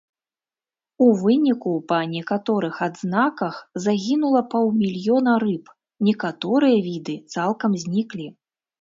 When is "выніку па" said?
1.23-1.99